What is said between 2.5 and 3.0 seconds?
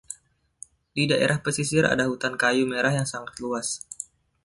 merah